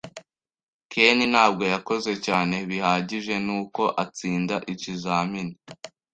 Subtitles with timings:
[0.91, 5.55] Ken ntabwo yakoze cyane bihagije, nuko atsinda ikizamini.